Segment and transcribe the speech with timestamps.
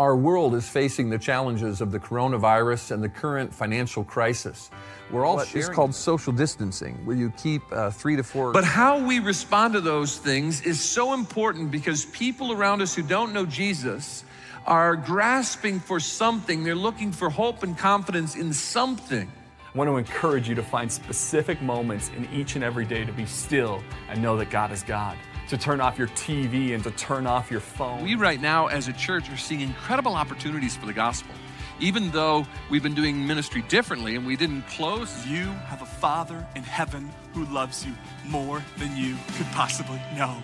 [0.00, 4.70] Our world is facing the challenges of the coronavirus and the current financial crisis.
[5.10, 5.74] We're all sharing.
[5.74, 8.54] called social distancing, where you keep uh, three to four.
[8.54, 13.02] But how we respond to those things is so important because people around us who
[13.02, 14.24] don't know Jesus
[14.64, 16.64] are grasping for something.
[16.64, 19.30] They're looking for hope and confidence in something.
[19.74, 23.12] I want to encourage you to find specific moments in each and every day to
[23.12, 25.18] be still and know that God is God.
[25.50, 28.04] To turn off your TV and to turn off your phone.
[28.04, 31.34] We, right now, as a church, are seeing incredible opportunities for the gospel.
[31.80, 36.46] Even though we've been doing ministry differently and we didn't close, You have a Father
[36.54, 37.92] in heaven who loves you
[38.26, 40.36] more than you could possibly know.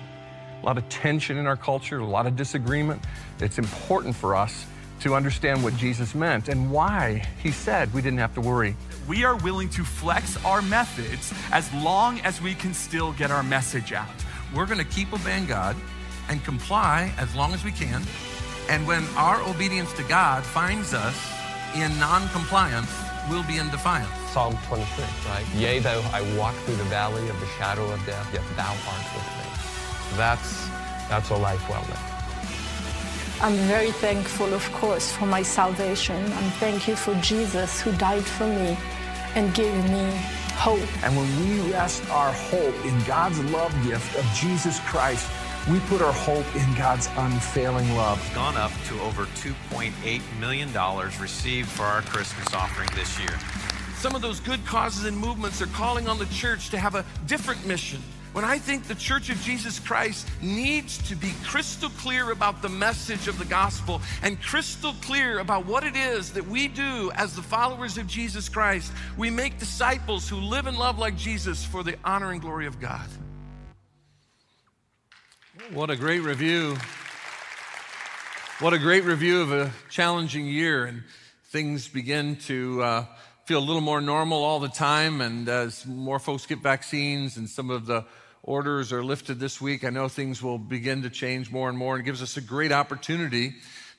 [0.60, 3.00] a lot of tension in our culture, a lot of disagreement.
[3.38, 4.66] It's important for us
[5.02, 8.74] to understand what Jesus meant and why he said we didn't have to worry.
[9.06, 13.44] We are willing to flex our methods as long as we can still get our
[13.44, 14.08] message out.
[14.54, 15.76] We're going to keep obeying God
[16.28, 18.02] and comply as long as we can.
[18.68, 21.16] And when our obedience to God finds us
[21.74, 22.90] in non compliance,
[23.30, 24.10] we'll be in defiance.
[24.32, 25.46] Psalm 23, right?
[25.54, 29.06] Yea, though I walk through the valley of the shadow of death, yet thou art
[29.14, 30.16] with me.
[30.16, 30.68] That's,
[31.08, 32.16] that's a life well lived.
[33.40, 36.16] I'm very thankful, of course, for my salvation.
[36.32, 38.76] I'm thankful for Jesus who died for me
[39.34, 40.10] and gave me
[40.56, 41.04] hope.
[41.04, 45.28] And when we rest our hope in God's love gift of Jesus Christ,
[45.70, 48.18] we put our hope in God's unfailing love.
[48.34, 50.72] gone up to over $2.8 million
[51.20, 53.36] received for our Christmas offering this year.
[53.96, 57.04] Some of those good causes and movements are calling on the church to have a
[57.26, 58.00] different mission.
[58.36, 62.68] When I think the Church of Jesus Christ needs to be crystal clear about the
[62.68, 67.34] message of the gospel and crystal clear about what it is that we do as
[67.34, 71.82] the followers of Jesus Christ, we make disciples who live and love like Jesus for
[71.82, 73.08] the honor and glory of God.
[75.72, 76.76] What a great review.
[78.58, 81.04] What a great review of a challenging year, and
[81.44, 83.04] things begin to uh,
[83.46, 85.22] feel a little more normal all the time.
[85.22, 88.04] And as more folks get vaccines and some of the
[88.46, 91.96] orders are lifted this week, I know things will begin to change more and more.
[91.96, 93.54] And gives us a great opportunity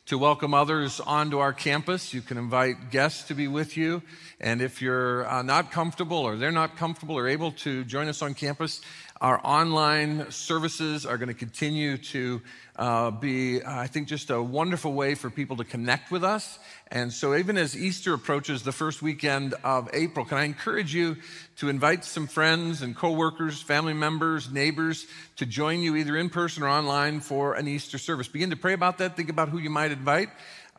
[0.08, 2.14] to welcome others onto our campus.
[2.14, 4.02] You can invite guests to be with you.
[4.40, 8.22] And if you're uh, not comfortable or they're not comfortable or able to join us
[8.22, 8.80] on campus,
[9.20, 12.42] our online services are going to continue to
[12.78, 16.58] uh, be, uh, I think, just a wonderful way for people to connect with us.
[16.90, 21.18] And so, even as Easter approaches the first weekend of April, can I encourage you
[21.58, 25.06] to invite some friends and coworkers, family members, neighbors
[25.36, 28.30] to join you either in person or online for an Easter service?
[28.30, 29.18] Begin to pray about that.
[29.18, 30.30] Think about who you might invite.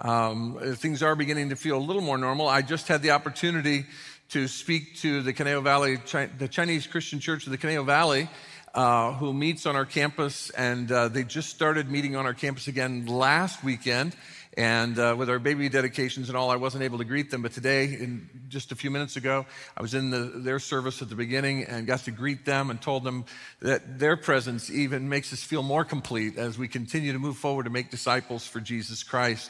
[0.01, 2.49] Um, things are beginning to feel a little more normal.
[2.49, 3.85] I just had the opportunity
[4.31, 5.97] to speak to the Conejo Valley,
[6.39, 8.29] the Chinese Christian Church of the Conejo Valley,
[8.75, 12.69] uh, who meets on our campus, and uh, they just started meeting on our campus
[12.69, 14.15] again last weekend.
[14.59, 17.43] And uh, with our baby dedications and all, I wasn't able to greet them.
[17.43, 19.47] But today, in just a few minutes ago,
[19.77, 22.83] I was in the, their service at the beginning and got to greet them and
[22.83, 23.25] told them
[23.61, 27.65] that their presence even makes us feel more complete as we continue to move forward
[27.65, 29.49] to make disciples for Jesus Christ.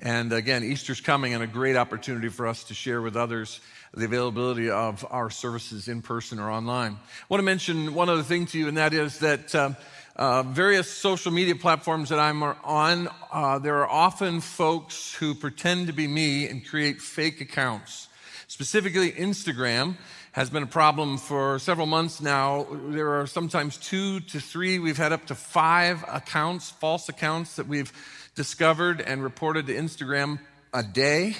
[0.00, 3.60] And again, Easter's coming and a great opportunity for us to share with others
[3.94, 6.94] the availability of our services in person or online.
[6.94, 9.76] I want to mention one other thing to you, and that is that um,
[10.18, 15.86] uh, various social media platforms that I'm on, uh, there are often folks who pretend
[15.86, 18.08] to be me and create fake accounts.
[18.48, 19.96] Specifically, Instagram
[20.32, 22.66] has been a problem for several months now.
[22.88, 27.68] There are sometimes two to three, we've had up to five accounts, false accounts that
[27.68, 27.92] we've
[28.34, 30.40] discovered and reported to Instagram
[30.74, 31.36] a day.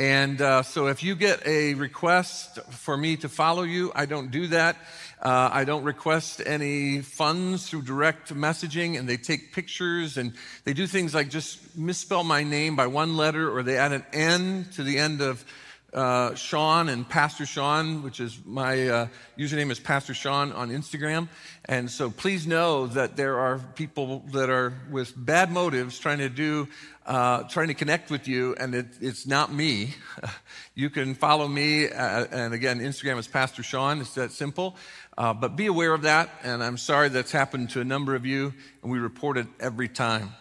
[0.00, 4.30] And uh, so if you get a request for me to follow you, I don't
[4.30, 4.76] do that.
[5.20, 10.32] Uh, I don't request any funds through direct messaging, and they take pictures and
[10.64, 14.06] they do things like just misspell my name by one letter or they add an
[14.14, 15.44] N to the end of
[15.92, 19.06] uh, Shawn and Pastor Shawn, which is my uh,
[19.38, 21.28] username is Pastor Shawn on Instagram.
[21.66, 26.28] And so please know that there are people that are with bad motives trying to
[26.28, 26.68] do,
[27.10, 29.94] uh, trying to connect with you, and it, it's not me.
[30.76, 34.00] you can follow me, uh, and again, Instagram is Pastor Shawn.
[34.00, 34.76] It's that simple.
[35.18, 38.26] Uh, but be aware of that, and I'm sorry that's happened to a number of
[38.26, 38.54] you,
[38.84, 40.34] and we report it every time.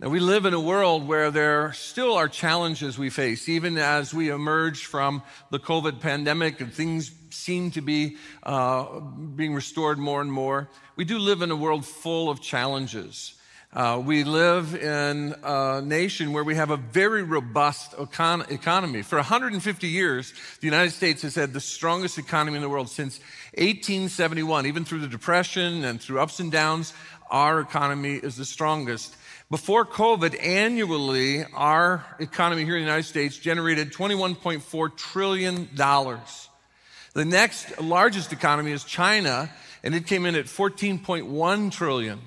[0.00, 4.12] Now, we live in a world where there still are challenges we face, even as
[4.12, 10.20] we emerge from the COVID pandemic and things seem to be uh, being restored more
[10.20, 10.68] and more.
[10.96, 13.34] We do live in a world full of challenges.
[13.74, 19.02] Uh, we live in a nation where we have a very robust econ- economy.
[19.02, 23.18] For 150 years, the United States has had the strongest economy in the world since
[23.58, 24.66] 1871.
[24.66, 26.94] Even through the Depression and through ups and downs,
[27.32, 29.16] our economy is the strongest.
[29.50, 35.68] Before COVID, annually, our economy here in the United States generated $21.4 trillion.
[35.74, 39.50] The next largest economy is China,
[39.82, 42.20] and it came in at 14.1 trillion.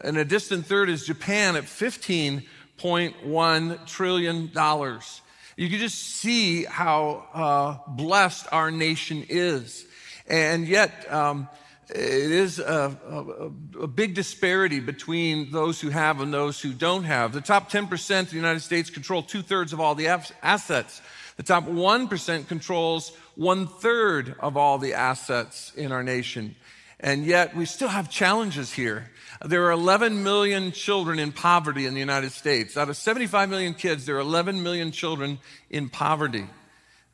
[0.00, 5.22] And a distant third is Japan at 15.1 trillion dollars.
[5.56, 9.84] You can just see how uh, blessed our nation is,
[10.28, 11.48] and yet um,
[11.90, 13.50] it is a, a,
[13.82, 17.32] a, big disparity between those who have and those who don't have.
[17.32, 20.06] The top 10% of the United States control two thirds of all the
[20.42, 21.02] assets.
[21.38, 26.54] The top 1% controls one third of all the assets in our nation.
[27.00, 29.10] And yet we still have challenges here.
[29.44, 32.76] There are 11 million children in poverty in the United States.
[32.76, 35.38] Out of 75 million kids, there are 11 million children
[35.70, 36.46] in poverty.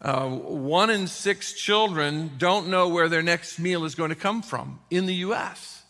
[0.01, 4.43] Uh, one in six children don't know where their next meal is going to come
[4.43, 5.83] from in the U.S.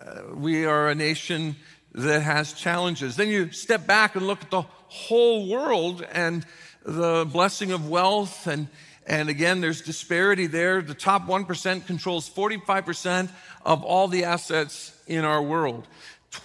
[0.00, 1.56] Uh, we are a nation
[1.94, 3.16] that has challenges.
[3.16, 6.46] Then you step back and look at the whole world and
[6.84, 8.68] the blessing of wealth and
[9.08, 10.82] and again, there's disparity there.
[10.82, 13.30] The top 1% controls 45%
[13.64, 15.88] of all the assets in our world.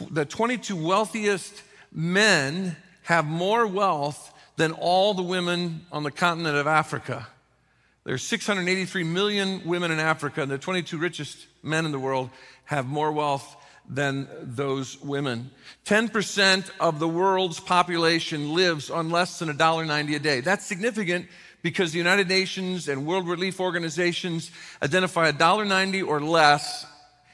[0.10, 1.62] The 22 wealthiest
[1.92, 7.28] men have more wealth than all the women on the continent of Africa.
[8.06, 12.30] There's 683 million women in Africa, and the 22 richest men in the world
[12.66, 13.58] have more wealth
[13.90, 15.52] than those women.
[15.86, 20.40] 10% of the world's population lives on less than $1.90 a day.
[20.40, 21.28] That's significant
[21.64, 24.52] because the United Nations and World Relief Organizations
[24.84, 26.86] identify $1.90 or less.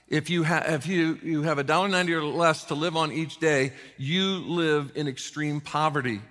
[0.07, 3.73] If you, ha- if you, you have $1.90 or less to live on each day,
[3.97, 6.21] you live in extreme poverty.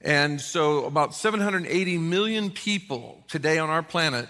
[0.00, 4.28] And so, about 780 million people today on our planet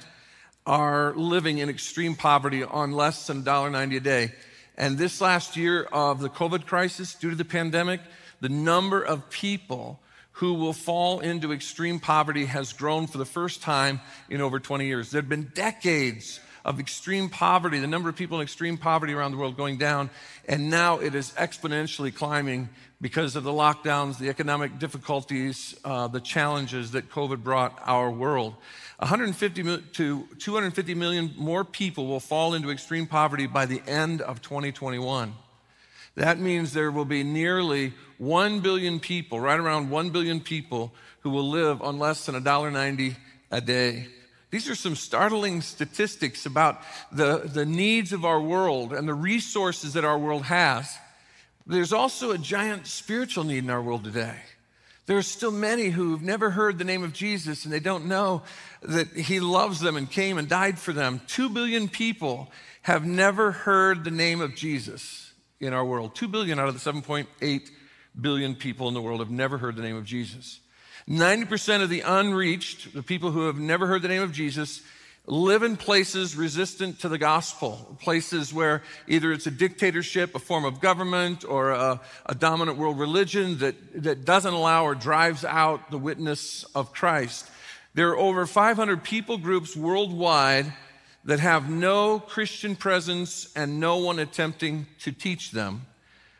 [0.65, 4.33] are living in extreme poverty on less than $1.90 a day.
[4.77, 8.01] And this last year of the COVID crisis, due to the pandemic,
[8.41, 10.01] the number of people
[10.39, 14.01] who will fall into extreme poverty has grown for the first time
[14.31, 15.11] in over 20 years.
[15.11, 19.33] There have been decades of extreme poverty, the number of people in extreme poverty around
[19.33, 20.11] the world going down,
[20.49, 22.69] and now it is exponentially climbing
[23.01, 28.55] because of the lockdowns, the economic difficulties, uh, the challenges that COVID brought our world.
[29.01, 29.63] 150
[29.95, 35.33] to 250 million more people will fall into extreme poverty by the end of 2021.
[36.19, 41.31] That means there will be nearly 1 billion people, right around 1 billion people, who
[41.31, 43.15] will live on less than $1.90
[43.53, 44.09] a day.
[44.51, 46.83] These are some startling statistics about
[47.13, 50.93] the, the needs of our world and the resources that our world has.
[51.69, 54.41] There's also a giant spiritual need in our world today.
[55.07, 58.43] There are still many who've never heard the name of Jesus and they don't know
[58.83, 61.21] that He loves them and came and died for them.
[61.29, 62.51] Two billion people
[62.83, 65.28] have never heard the name of Jesus
[65.61, 66.15] in our world.
[66.15, 67.71] Two billion out of the 7.8
[68.21, 70.61] billion people in the world have never heard the name of Jesus.
[71.09, 74.83] 90% of the unreached, the people who have never heard the name of Jesus,
[75.27, 80.65] live in places resistant to the gospel, places where either it's a dictatorship, a form
[80.65, 85.91] of government, or a, a, dominant world religion that, that doesn't allow or drives out
[85.91, 87.51] the witness of Christ.
[87.95, 90.73] There are over 500 people groups worldwide
[91.29, 95.85] that have no Christian presence and no one attempting to teach them.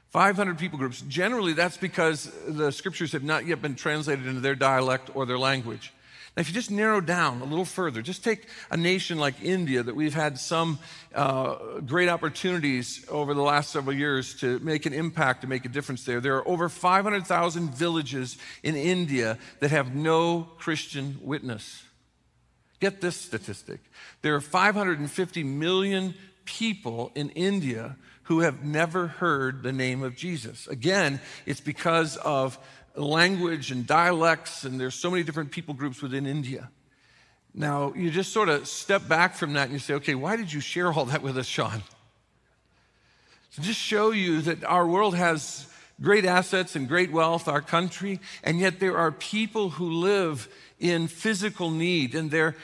[0.09, 1.03] 500 people groups.
[1.03, 5.39] Generally, that's because the scriptures have not yet been translated into their dialect or their
[5.39, 5.93] language.
[6.35, 9.83] Now, if you just narrow down a little further, just take a nation like India
[9.83, 10.79] that we've had some
[11.15, 15.69] uh, great opportunities over the last several years to make an impact, to make a
[15.69, 16.19] difference there.
[16.19, 21.83] There are over 500,000 villages in India that have no Christian witness.
[22.81, 23.81] Get this statistic
[24.23, 30.67] there are 550 million people in India who have never heard the name of Jesus.
[30.67, 32.59] Again, it's because of
[32.95, 36.71] language and dialects, and there's so many different people groups within India.
[37.55, 40.53] Now, you just sort of step back from that and you say, okay, why did
[40.53, 41.83] you share all that with us, Shawn?
[43.55, 45.67] To just show you that our world has
[46.01, 51.09] great assets and great wealth, our country, and yet there are people who live in
[51.09, 52.57] physical need and they're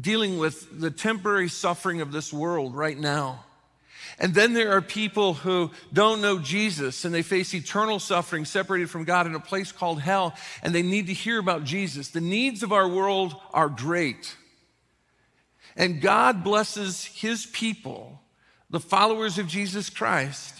[0.00, 3.44] dealing with the temporary suffering of this world right now.
[4.18, 8.88] And then there are people who don't know Jesus and they face eternal suffering separated
[8.88, 12.08] from God in a place called hell and they need to hear about Jesus.
[12.08, 14.36] The needs of our world are great.
[15.76, 18.20] And God blesses his people,
[18.70, 20.54] the followers of Jesus Christ,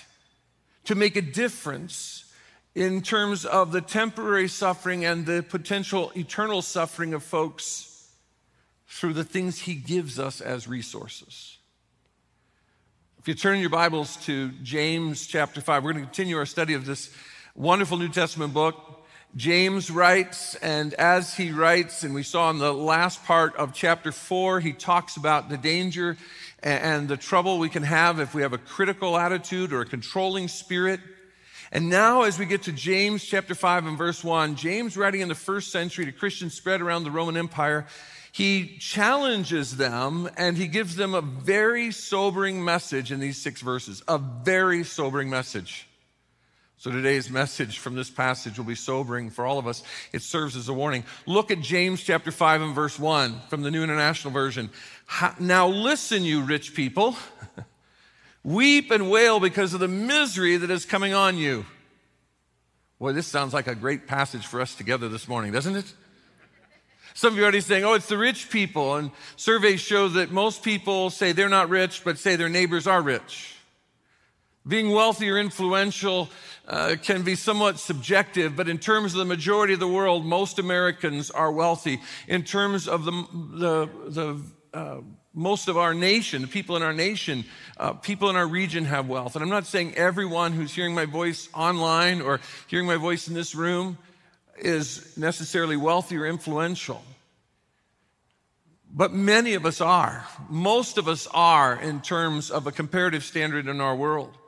[0.85, 2.14] to make a difference
[2.75, 8.11] in terms of the temporary suffering and the potential eternal suffering of folks
[8.89, 11.59] through the things he gives us as resources.
[13.19, 16.75] If you turn your Bibles to James chapter 5, we're going to continue our study
[16.75, 17.15] of this
[17.55, 18.77] Wonderful New Testament book.
[19.37, 24.13] James writes, and as he writes, and we saw in the last part of chapter
[24.13, 26.17] four, he talks about the danger
[26.63, 30.47] and the trouble we can have if we have a critical attitude or a controlling
[30.47, 31.01] spirit.
[31.75, 35.29] And now, as we get to James chapter 5 and verse 1, James, writing in
[35.29, 37.85] the first century to Christians spread around the Roman Empire,
[38.31, 44.05] he challenges them and he gives them a very sobering message in these six verses.
[44.07, 45.89] A very sobering message.
[46.77, 49.83] So today's message from this passage will be sobering for all of us.
[50.13, 51.03] It serves as a warning.
[51.27, 54.71] Look at James chapter 5 and verse 1 from the New International Version.
[55.41, 57.17] Now listen, you rich people.
[58.45, 61.65] Weep and wail because of the misery that is coming on you.
[62.99, 65.93] Boy, this sounds like a great passage for us together this morning, doesn't it?
[67.15, 68.97] Some of you are already saying, oh, it's the rich people.
[68.97, 73.01] And surveys show that most people say they're not rich, but say their neighbors are
[73.01, 73.55] rich.
[74.67, 76.29] Being wealthy or influential
[76.67, 80.59] uh, can be somewhat subjective, but in terms of the majority of the world, most
[80.59, 82.01] Americans are wealthy.
[82.27, 84.41] In terms of the, the, the
[84.79, 85.01] uh,
[85.35, 87.45] most of our nation, the people in our nation,
[87.77, 89.35] uh, people in our region have wealth.
[89.35, 93.35] And I'm not saying everyone who's hearing my voice online or hearing my voice in
[93.35, 93.99] this room
[94.57, 97.03] is necessarily wealthy or influential.
[98.97, 100.25] But many of us are.
[100.49, 104.39] Most of us are in terms of a comparative standard in our world.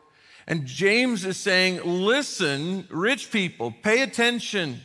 [0.46, 4.80] And James is saying, listen, rich people, pay attention.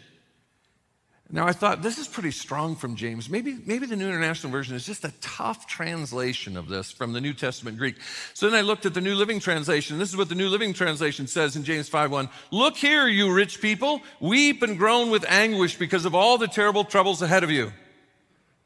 [1.33, 3.29] Now I thought this is pretty strong from James.
[3.29, 7.21] Maybe, maybe the New International Version is just a tough translation of this from the
[7.21, 7.95] New Testament Greek.
[8.33, 9.97] So then I looked at the New Living Translation.
[9.97, 12.29] This is what the New Living Translation says in James 5:1.
[12.51, 16.83] Look here, you rich people, weep and groan with anguish because of all the terrible
[16.83, 17.71] troubles ahead of you.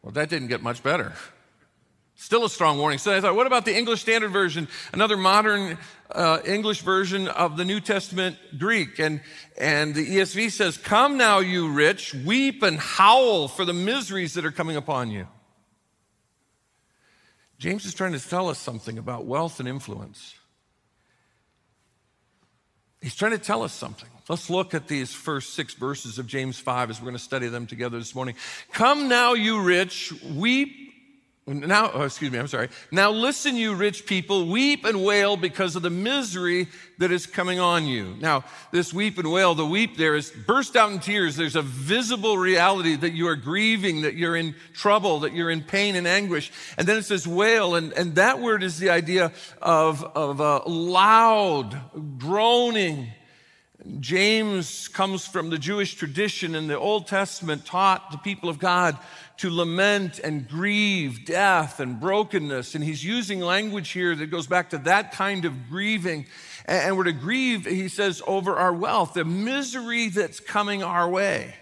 [0.01, 1.13] Well, that didn't get much better.
[2.17, 2.97] Still a strong warning.
[2.97, 5.77] So I thought, what about the English Standard Version, another modern
[6.09, 8.99] uh, English version of the New Testament Greek?
[8.99, 9.19] And,
[9.59, 14.45] and the ESV says, Come now, you rich, weep and howl for the miseries that
[14.45, 15.27] are coming upon you.
[17.59, 20.35] James is trying to tell us something about wealth and influence.
[23.01, 24.09] He's trying to tell us something.
[24.29, 27.49] Let's look at these first six verses of James 5 as we're going to study
[27.49, 28.35] them together this morning.
[28.71, 30.84] Come now, you rich, weep
[31.47, 32.69] now, oh, excuse me, I'm sorry.
[32.91, 37.59] Now listen, you rich people, weep and wail because of the misery that is coming
[37.59, 38.15] on you.
[38.19, 41.35] Now, this weep and wail, the weep there is burst out in tears.
[41.35, 45.61] There's a visible reality that you are grieving, that you're in trouble, that you're in
[45.61, 46.51] pain and anguish.
[46.79, 50.67] And then it says wail, and, and that word is the idea of, of a
[50.67, 51.79] loud
[52.17, 53.11] groaning.
[53.99, 58.97] James comes from the Jewish tradition in the Old Testament, taught the people of God
[59.37, 62.73] to lament and grieve death and brokenness.
[62.73, 66.25] And he's using language here that goes back to that kind of grieving.
[66.65, 71.53] And we're to grieve, he says, over our wealth, the misery that's coming our way.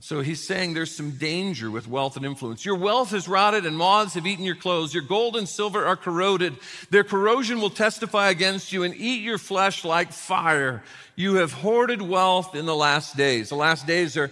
[0.00, 2.64] So he's saying there's some danger with wealth and influence.
[2.64, 4.94] Your wealth is rotted and moths have eaten your clothes.
[4.94, 6.56] Your gold and silver are corroded.
[6.90, 10.84] Their corrosion will testify against you and eat your flesh like fire.
[11.16, 13.48] You have hoarded wealth in the last days.
[13.48, 14.30] The last days are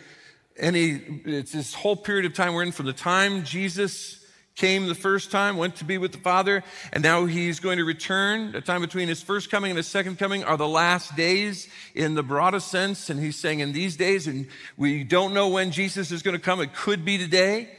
[0.57, 4.25] any, it's this whole period of time we're in from the time Jesus
[4.57, 7.85] came the first time, went to be with the Father, and now he's going to
[7.85, 8.53] return.
[8.53, 12.15] The time between his first coming and his second coming are the last days in
[12.15, 13.11] the broadest sense.
[13.11, 14.49] And he's saying in these days, and
[14.79, 16.61] we don't know when Jesus is going to come.
[16.61, 17.71] It could be today.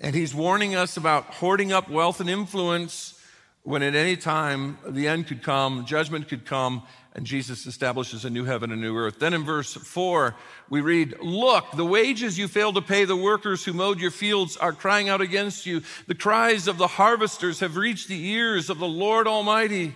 [0.00, 3.20] And he's warning us about hoarding up wealth and influence
[3.64, 6.82] when at any time the end could come, judgment could come,
[7.14, 9.18] and Jesus establishes a new heaven and new earth.
[9.18, 10.34] Then in verse 4,
[10.70, 14.56] we read, Look, the wages you failed to pay the workers who mowed your fields
[14.56, 15.82] are crying out against you.
[16.06, 19.94] The cries of the harvesters have reached the ears of the Lord Almighty.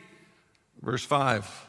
[0.83, 1.67] Verse 5,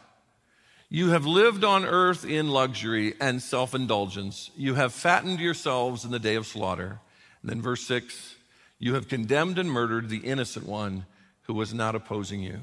[0.90, 4.52] You have lived on earth in luxury and self indulgence.
[4.58, 7.00] You have fattened yourselves in the day of slaughter.
[7.42, 8.36] And then verse 6,
[8.80, 11.06] You have condemned and murdered the innocent one
[11.44, 12.60] who was not opposing you.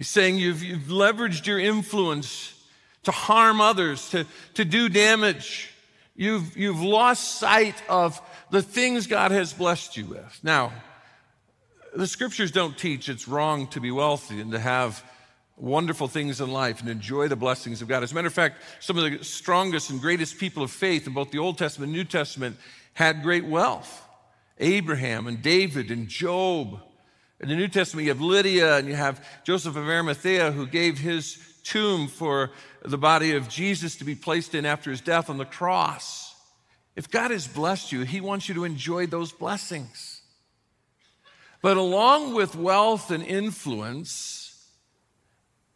[0.00, 2.54] He's saying you've, you've leveraged your influence
[3.02, 5.70] to harm others, to, to do damage.
[6.16, 8.18] You've, you've lost sight of
[8.50, 10.40] the things God has blessed you with.
[10.42, 10.72] Now,
[11.94, 15.04] the scriptures don't teach it's wrong to be wealthy and to have
[15.58, 18.02] wonderful things in life and enjoy the blessings of God.
[18.02, 21.12] As a matter of fact, some of the strongest and greatest people of faith in
[21.12, 22.56] both the Old Testament and New Testament
[22.94, 24.02] had great wealth.
[24.58, 26.80] Abraham and David and Job
[27.40, 30.98] in the New Testament, you have Lydia and you have Joseph of Arimathea who gave
[30.98, 32.50] his tomb for
[32.82, 36.34] the body of Jesus to be placed in after his death on the cross.
[36.96, 40.20] If God has blessed you, he wants you to enjoy those blessings.
[41.62, 44.66] But along with wealth and influence,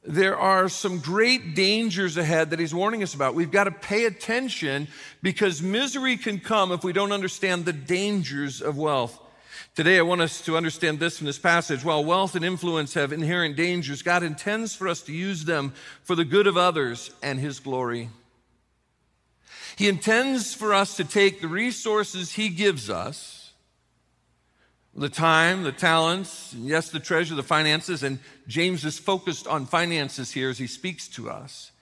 [0.03, 3.35] there are some great dangers ahead that he's warning us about.
[3.35, 4.89] We've got to pay attention
[5.23, 9.19] because misery can come if we don't understand the dangers of wealth.
[9.75, 11.85] Today, I want us to understand this from this passage.
[11.85, 16.15] While wealth and influence have inherent dangers, God intends for us to use them for
[16.15, 18.09] the good of others and his glory.
[19.75, 23.51] He intends for us to take the resources he gives us
[24.95, 28.05] the time, the talents, and yes, the treasure, the finances.
[28.05, 31.73] And James is focused on finances here as he speaks to us.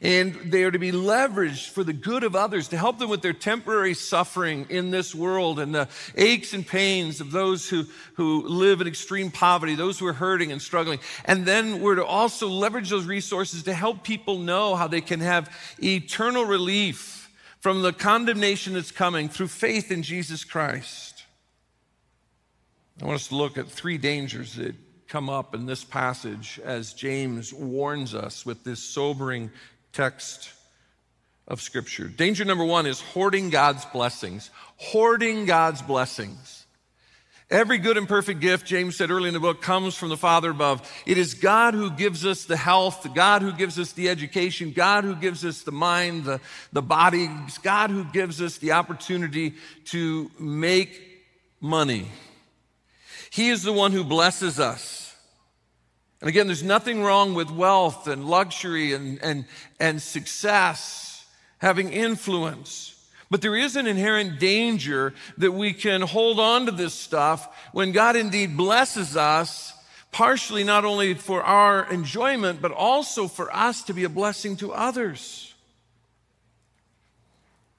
[0.00, 3.22] And they are to be leveraged for the good of others, to help them with
[3.22, 8.46] their temporary suffering in this world and the aches and pains of those who, who
[8.46, 11.00] live in extreme poverty, those who are hurting and struggling.
[11.24, 15.20] And then we're to also leverage those resources to help people know how they can
[15.20, 15.50] have
[15.82, 17.30] eternal relief
[17.60, 21.24] from the condemnation that's coming through faith in Jesus Christ.
[23.02, 24.74] I want us to look at three dangers that
[25.08, 29.50] come up in this passage as James warns us with this sobering
[29.98, 30.52] text
[31.48, 32.04] of Scripture.
[32.04, 34.48] Danger number one is hoarding God's blessings.
[34.76, 36.66] Hoarding God's blessings.
[37.50, 40.50] Every good and perfect gift, James said early in the book, comes from the Father
[40.50, 40.88] above.
[41.04, 45.02] It is God who gives us the health, God who gives us the education, God
[45.02, 46.40] who gives us the mind, the,
[46.72, 47.28] the body,
[47.64, 49.54] God who gives us the opportunity
[49.86, 51.00] to make
[51.60, 52.06] money.
[53.30, 54.97] He is the one who blesses us.
[56.20, 59.44] And again, there's nothing wrong with wealth and luxury and, and,
[59.78, 61.24] and success,
[61.58, 62.94] having influence.
[63.30, 67.92] But there is an inherent danger that we can hold on to this stuff when
[67.92, 69.74] God indeed blesses us,
[70.10, 74.72] partially not only for our enjoyment, but also for us to be a blessing to
[74.72, 75.54] others.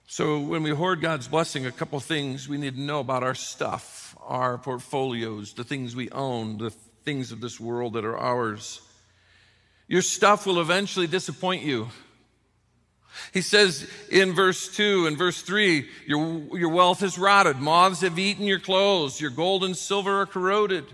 [0.08, 3.36] So when we hoard God's blessing, a couple things we need to know about our
[3.36, 6.72] stuff our portfolios, the things we own, the
[7.10, 8.82] things of this world that are ours.
[9.88, 11.88] Your stuff will eventually disappoint you.
[13.34, 18.20] He says in verse 2 and verse 3 your, your wealth is rotted, moths have
[18.20, 20.86] eaten your clothes, your gold and silver are corroded.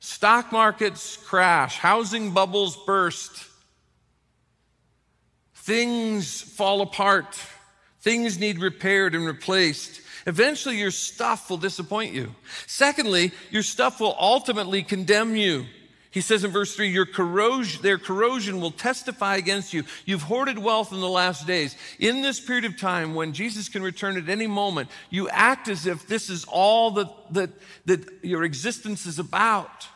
[0.00, 3.44] Stock markets crash, housing bubbles burst,
[5.54, 7.38] things fall apart,
[8.00, 10.00] things need repaired and replaced.
[10.26, 12.34] Eventually, your stuff will disappoint you.
[12.66, 15.66] Secondly, your stuff will ultimately condemn you.
[16.12, 19.84] He says in verse 3, your corrosion, their corrosion will testify against you.
[20.04, 21.74] You've hoarded wealth in the last days.
[21.98, 25.86] In this period of time, when Jesus can return at any moment, you act as
[25.86, 27.50] if this is all that, that,
[27.86, 29.88] that your existence is about.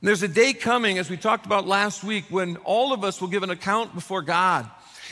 [0.00, 3.20] And there's a day coming, as we talked about last week, when all of us
[3.20, 4.68] will give an account before God.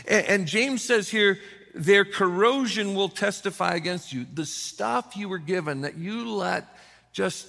[0.08, 1.38] And, and James says here,
[1.74, 4.26] their corrosion will testify against you.
[4.32, 6.66] The stuff you were given that you let
[7.12, 7.48] just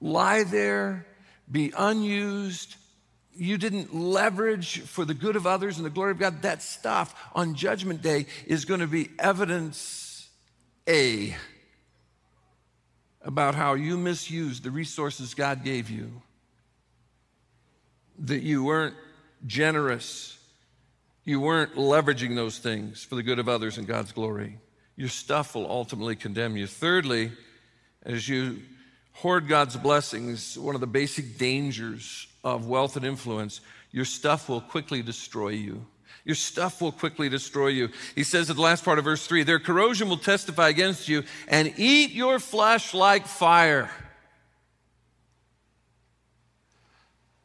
[0.00, 1.06] lie there,
[1.50, 2.76] be unused,
[3.34, 7.14] you didn't leverage for the good of others and the glory of God, that stuff
[7.34, 10.28] on Judgment Day is going to be evidence
[10.88, 11.36] A
[13.22, 16.22] about how you misused the resources God gave you,
[18.20, 18.94] that you weren't
[19.46, 20.35] generous
[21.26, 24.58] you weren't leveraging those things for the good of others and God's glory.
[24.94, 26.68] Your stuff will ultimately condemn you.
[26.68, 27.32] Thirdly,
[28.04, 28.62] as you
[29.12, 33.60] hoard God's blessings, one of the basic dangers of wealth and influence,
[33.90, 35.84] your stuff will quickly destroy you.
[36.24, 37.90] Your stuff will quickly destroy you.
[38.14, 41.24] He says at the last part of verse 3 their corrosion will testify against you
[41.48, 43.90] and eat your flesh like fire.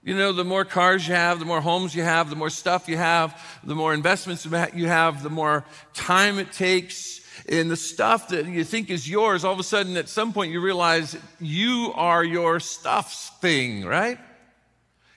[0.03, 2.89] You know, the more cars you have, the more homes you have, the more stuff
[2.89, 7.21] you have, the more investments you have, the more time it takes.
[7.47, 10.51] And the stuff that you think is yours, all of a sudden at some point
[10.51, 14.17] you realize you are your stuff's thing, right?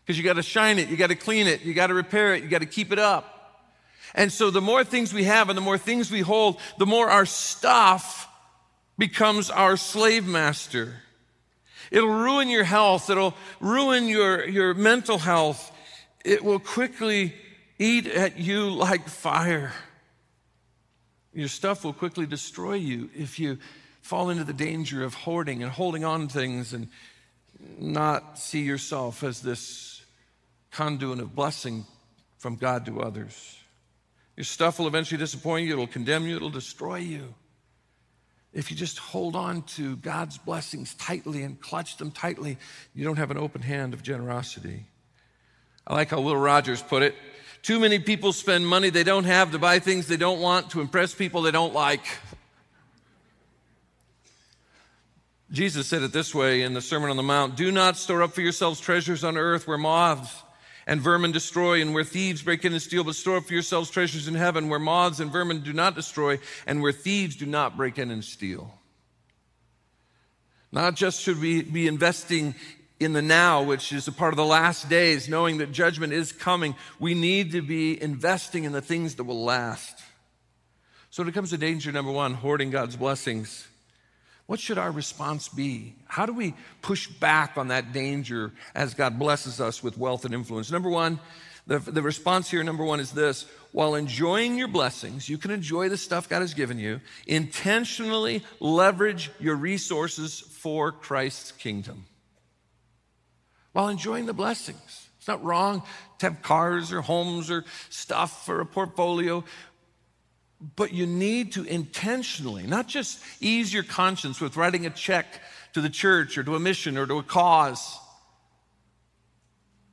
[0.03, 2.35] Because you got to shine it, you got to clean it, you got to repair
[2.35, 3.31] it, you got to keep it up.
[4.15, 7.09] And so the more things we have and the more things we hold, the more
[7.09, 8.29] our stuff
[8.99, 10.97] becomes our slave master.
[11.95, 13.09] It'll ruin your health.
[13.09, 15.71] It'll ruin your, your mental health.
[16.25, 17.33] It will quickly
[17.79, 19.73] eat at you like fire.
[21.33, 23.59] Your stuff will quickly destroy you if you
[24.03, 26.89] fall into the danger of hoarding and holding on to things and
[27.79, 30.03] not see yourself as this
[30.73, 31.87] conduit of blessing
[32.39, 33.57] from God to others.
[34.37, 37.35] Your stuff will eventually disappoint you, it'll condemn you, it'll destroy you
[38.55, 42.57] if you just hold on to God's blessings tightly and clutch them tightly,
[42.95, 44.87] you don't have an open hand of generosity.
[45.87, 47.17] I like how Will Rogers put it.
[47.63, 50.81] Too many people spend money they don't have to buy things they don't want to
[50.81, 52.05] impress people they don't like.
[55.51, 58.35] Jesus said it this way in the Sermon on the Mount Do not store up
[58.35, 60.44] for yourselves treasures on earth where moths
[60.87, 63.91] and vermin destroy and where thieves break in and steal, but store up for yourselves
[63.91, 67.77] treasures in heaven where moths and vermin do not destroy and where thieves do not
[67.77, 68.75] break in and steal.
[70.73, 72.55] Not just should we be investing
[73.01, 76.33] in the now, which is a part of the last days, knowing that judgment is
[76.33, 80.01] coming, we need to be investing in the things that will last.
[81.11, 83.67] So when it comes to danger number one, hoarding God's blessings,
[84.47, 85.95] what should our response be?
[86.07, 90.35] How do we push back on that danger as God blesses us with wealth and
[90.35, 90.71] influence?
[90.71, 91.19] Number one,
[91.67, 95.89] the, the response here, number one, is this while enjoying your blessings, you can enjoy
[95.89, 102.05] the stuff God has given you, intentionally leverage your resources for Christ's kingdom.
[103.73, 105.09] While enjoying the blessings.
[105.19, 105.83] It's not wrong
[106.19, 109.43] to have cars or homes or stuff or a portfolio,
[110.77, 115.27] but you need to intentionally, not just ease your conscience with writing a check
[115.73, 117.99] to the church or to a mission or to a cause,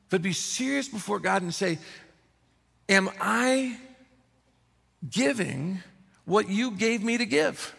[0.09, 1.79] but be serious before God and say,
[2.89, 3.77] Am I
[5.09, 5.81] giving
[6.25, 7.73] what you gave me to give?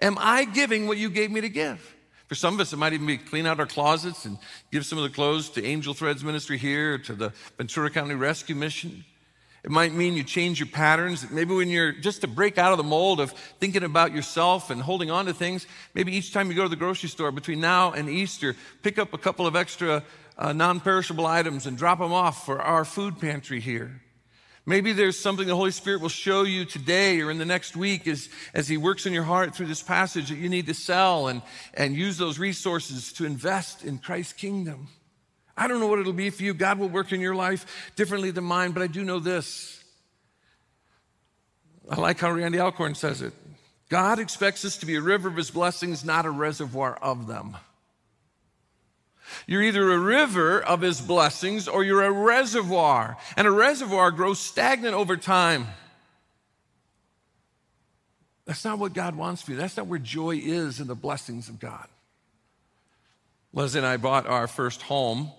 [0.00, 1.94] Am I giving what you gave me to give?
[2.26, 4.38] For some of us, it might even be clean out our closets and
[4.70, 8.54] give some of the clothes to Angel Threads Ministry here, to the Ventura County Rescue
[8.54, 9.04] Mission.
[9.64, 11.30] It might mean you change your patterns.
[11.30, 14.82] Maybe when you're just to break out of the mold of thinking about yourself and
[14.82, 17.92] holding on to things, maybe each time you go to the grocery store between now
[17.92, 20.02] and Easter, pick up a couple of extra
[20.36, 24.02] uh, non perishable items and drop them off for our food pantry here.
[24.64, 28.06] Maybe there's something the Holy Spirit will show you today or in the next week
[28.06, 31.28] as, as He works in your heart through this passage that you need to sell
[31.28, 31.42] and,
[31.74, 34.88] and use those resources to invest in Christ's kingdom.
[35.56, 36.54] I don't know what it'll be for you.
[36.54, 39.82] God will work in your life differently than mine, but I do know this.
[41.90, 43.32] I like how Randy Alcorn says it
[43.88, 47.56] God expects us to be a river of His blessings, not a reservoir of them.
[49.46, 54.38] You're either a river of His blessings or you're a reservoir, and a reservoir grows
[54.38, 55.66] stagnant over time.
[58.46, 59.56] That's not what God wants for you.
[59.56, 61.86] That's not where joy is in the blessings of God.
[63.52, 65.30] Leslie and I bought our first home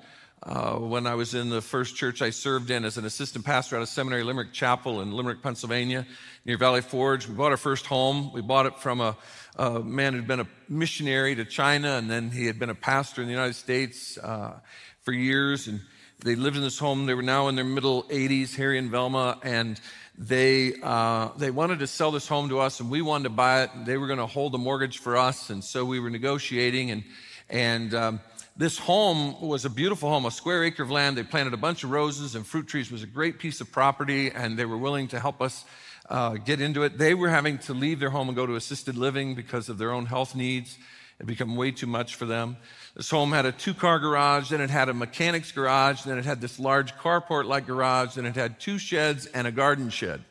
[0.46, 3.78] uh, when I was in the first church I served in as an assistant pastor
[3.78, 6.06] at a seminary, Limerick Chapel in Limerick, Pennsylvania,
[6.46, 7.28] near Valley Forge.
[7.28, 8.34] We bought our first home.
[8.34, 9.16] We bought it from a,
[9.56, 13.22] a man who'd been a missionary to China, and then he had been a pastor
[13.22, 14.60] in the United States uh,
[15.04, 15.68] for years.
[15.68, 15.80] And
[16.26, 17.06] they lived in this home.
[17.06, 19.80] They were now in their middle 80s, Harry and Velma, and
[20.18, 23.64] they uh, they wanted to sell this home to us, and we wanted to buy
[23.64, 23.72] it.
[23.86, 27.04] They were going to hold the mortgage for us, and so we were negotiating and
[27.50, 28.20] and um,
[28.56, 31.18] this home was a beautiful home, a square acre of land.
[31.18, 32.88] They planted a bunch of roses and fruit trees.
[32.88, 35.66] It was a great piece of property, and they were willing to help us
[36.08, 36.98] uh, get into it.
[36.98, 39.92] They were having to leave their home and go to assisted living because of their
[39.92, 40.78] own health needs.
[41.20, 42.58] It become way too much for them.
[42.96, 46.26] This home had a two car garage, then it had a mechanic's garage, then it
[46.26, 50.24] had this large carport like garage, then it had two sheds and a garden shed.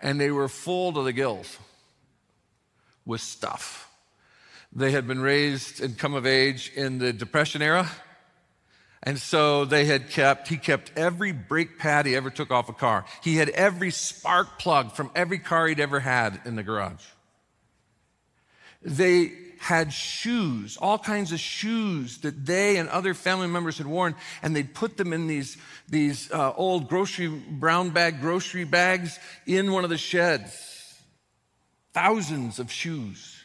[0.00, 1.58] And they were full to the gills
[3.04, 3.87] with stuff.
[4.72, 7.90] They had been raised and come of age in the Depression era.
[9.02, 12.72] And so they had kept, he kept every brake pad he ever took off a
[12.72, 13.04] car.
[13.22, 17.04] He had every spark plug from every car he'd ever had in the garage.
[18.82, 24.14] They had shoes, all kinds of shoes that they and other family members had worn,
[24.42, 25.56] and they'd put them in these,
[25.88, 30.96] these uh, old grocery, brown bag grocery bags in one of the sheds.
[31.92, 33.37] Thousands of shoes.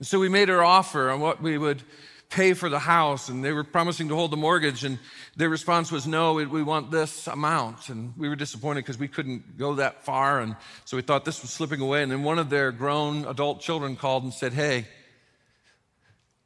[0.00, 1.82] And so we made our offer on what we would
[2.30, 4.98] pay for the house, and they were promising to hold the mortgage, and
[5.36, 7.90] their response was, No, we want this amount.
[7.90, 11.42] And we were disappointed because we couldn't go that far, and so we thought this
[11.42, 12.02] was slipping away.
[12.02, 14.86] And then one of their grown adult children called and said, Hey,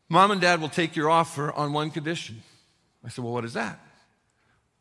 [0.09, 2.43] mom and dad will take your offer on one condition.
[3.05, 3.79] I said, Well, what is that?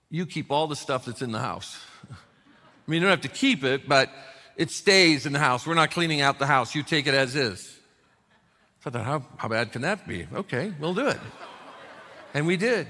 [0.10, 1.78] You keep all the stuff that's in the house.
[2.12, 2.16] I
[2.88, 4.10] mean, you don't have to keep it, but
[4.56, 5.68] it stays in the house.
[5.68, 6.74] We're not cleaning out the house.
[6.74, 7.73] You take it as is.
[8.84, 10.28] So I thought, how, how bad can that be?
[10.34, 11.19] Okay, we'll do it.
[12.34, 12.86] And we did.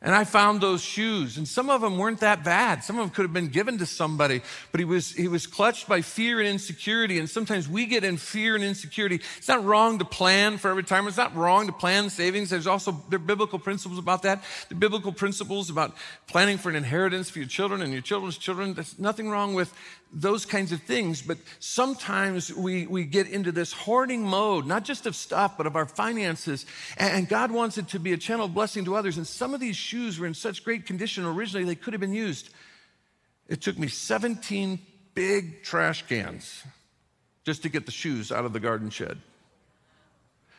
[0.00, 2.84] And I found those shoes, and some of them weren't that bad.
[2.84, 5.88] Some of them could have been given to somebody, but he was, he was clutched
[5.88, 7.18] by fear and insecurity.
[7.18, 9.20] And sometimes we get in fear and insecurity.
[9.38, 11.08] It's not wrong to plan for retirement.
[11.08, 12.50] It's not wrong to plan savings.
[12.50, 14.44] There's also there are biblical principles about that.
[14.68, 15.96] The biblical principles about
[16.28, 18.74] planning for an inheritance for your children and your children's children.
[18.74, 19.74] There's nothing wrong with
[20.12, 21.22] those kinds of things.
[21.22, 25.76] But sometimes we, we get into this hoarding mode, not just of stuff, but of
[25.76, 26.66] our finances.
[26.96, 29.16] And God wants it to be a channel of blessing to others.
[29.16, 32.14] And some of these shoes were in such great condition originally, they could have been
[32.14, 32.50] used.
[33.48, 34.78] It took me 17
[35.14, 36.62] big trash cans
[37.44, 39.18] just to get the shoes out of the garden shed.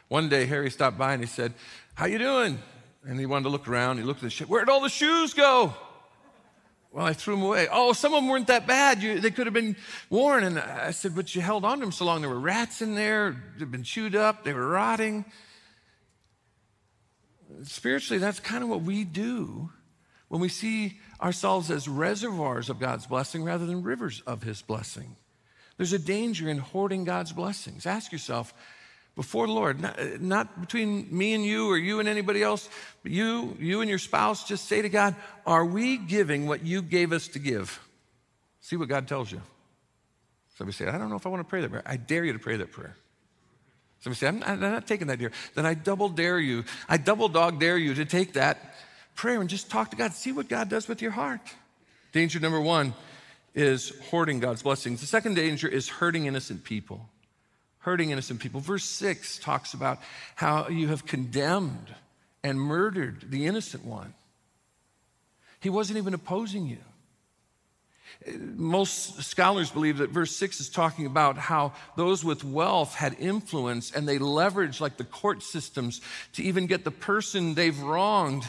[0.08, 1.54] One day, Harry stopped by and he said,
[1.94, 2.58] How you doing?
[3.06, 3.98] And he wanted to look around.
[3.98, 4.50] He looked at the shed.
[4.50, 5.74] Where'd all the shoes go?
[6.92, 7.68] Well, I threw them away.
[7.72, 9.04] Oh, some of them weren't that bad.
[9.04, 9.76] You, they could have been
[10.10, 10.44] worn.
[10.44, 12.22] And I said, But you held on to them so long.
[12.22, 13.36] There were rats in there.
[13.58, 14.44] They'd been chewed up.
[14.44, 15.26] They were rotting.
[17.64, 19.70] Spiritually, that's kind of what we do
[20.30, 25.16] when we see ourselves as reservoirs of God's blessing rather than rivers of His blessing.
[25.78, 27.86] There's a danger in hoarding God's blessings.
[27.86, 28.54] Ask yourself,
[29.20, 32.70] before the Lord, not, not, between me and you or you and anybody else,
[33.04, 35.14] but you, you and your spouse, just say to God,
[35.46, 37.82] Are we giving what you gave us to give?
[38.62, 39.42] See what God tells you.
[40.58, 41.84] Somebody say, I don't know if I want to pray that prayer.
[41.86, 42.96] I dare you to pray that prayer.
[44.00, 45.32] Somebody say, I'm not, I'm not taking that dare.
[45.54, 46.64] Then I double dare you.
[46.88, 48.74] I double dog dare you to take that
[49.16, 50.14] prayer and just talk to God.
[50.14, 51.42] See what God does with your heart.
[52.14, 52.94] Danger number one
[53.54, 55.02] is hoarding God's blessings.
[55.02, 57.10] The second danger is hurting innocent people
[57.90, 58.60] hurting innocent people.
[58.60, 59.98] Verse 6 talks about
[60.36, 61.96] how you have condemned
[62.44, 64.14] and murdered the innocent one.
[65.60, 66.78] He wasn't even opposing you.
[68.56, 73.92] Most scholars believe that verse 6 is talking about how those with wealth had influence
[73.92, 76.00] and they leveraged, like the court systems,
[76.34, 78.44] to even get the person they've wronged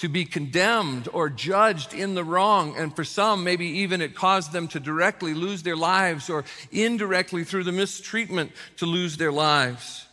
[0.00, 2.74] to be condemned or judged in the wrong.
[2.76, 7.44] And for some, maybe even it caused them to directly lose their lives or indirectly
[7.44, 10.06] through the mistreatment to lose their lives.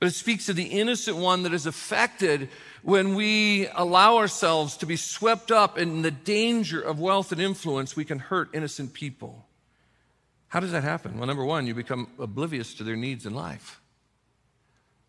[0.00, 2.48] But it speaks of the innocent one that is affected
[2.82, 7.94] when we allow ourselves to be swept up in the danger of wealth and influence,
[7.94, 9.46] we can hurt innocent people.
[10.48, 11.18] How does that happen?
[11.18, 13.80] Well, number one, you become oblivious to their needs in life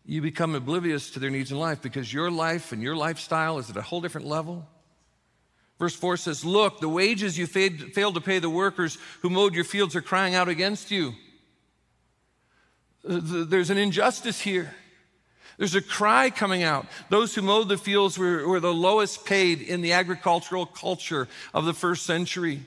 [0.06, 3.68] you become oblivious to their needs in life because your life and your lifestyle is
[3.68, 4.66] at a whole different level.
[5.78, 9.64] Verse 4 says, Look, the wages you failed to pay the workers who mowed your
[9.64, 11.12] fields are crying out against you.
[13.06, 14.74] Uh, there's an injustice here.
[15.58, 16.86] There's a cry coming out.
[17.08, 21.64] Those who mowed the fields were, were the lowest paid in the agricultural culture of
[21.64, 22.60] the first century.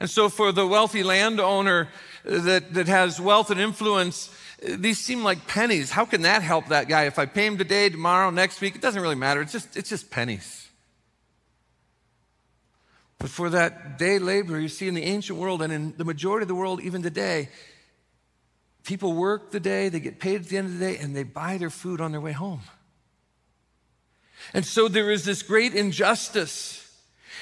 [0.00, 1.88] And so, for the wealthy landowner
[2.28, 4.28] uh, that, that has wealth and influence,
[4.64, 5.90] these seem like pennies.
[5.90, 7.04] How can that help that guy?
[7.04, 9.42] If I pay him today, tomorrow, next week, it doesn't really matter.
[9.42, 10.68] It's just, it's just pennies.
[13.18, 16.44] But for that day laborer, you see in the ancient world and in the majority
[16.44, 17.48] of the world, even today,
[18.84, 21.22] people work the day, they get paid at the end of the day, and they
[21.22, 22.60] buy their food on their way home.
[24.52, 26.83] And so there is this great injustice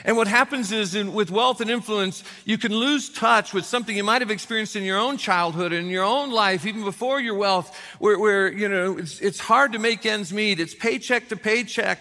[0.05, 3.97] and what happens is in, with wealth and influence, you can lose touch with something
[3.97, 7.35] you might have experienced in your own childhood, in your own life, even before your
[7.35, 10.61] wealth, where, where you know, it's, it's hard to make ends meet.
[10.61, 12.01] It's paycheck to paycheck.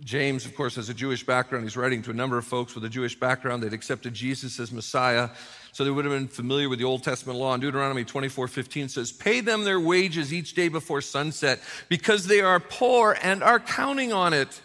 [0.00, 1.64] James, of course, has a Jewish background.
[1.64, 3.62] He's writing to a number of folks with a Jewish background.
[3.62, 5.28] They'd accepted Jesus as Messiah.
[5.72, 7.52] So they would have been familiar with the Old Testament law.
[7.52, 12.40] And Deuteronomy 24 15 says, Pay them their wages each day before sunset, because they
[12.40, 14.60] are poor and are counting on it.